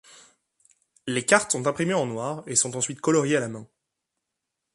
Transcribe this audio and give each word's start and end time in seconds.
Les 1.05 1.23
cartes 1.27 1.51
sont 1.51 1.67
imprimées 1.67 1.93
en 1.93 2.07
noir 2.07 2.41
et 2.47 2.55
sont 2.55 2.75
ensuite 2.75 3.01
coloriées 3.01 3.37
à 3.37 3.39
la 3.39 3.49
main. 3.49 3.67